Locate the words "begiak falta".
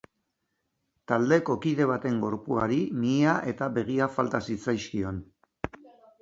3.77-4.41